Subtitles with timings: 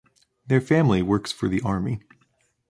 [0.47, 1.99] Their family works for the army.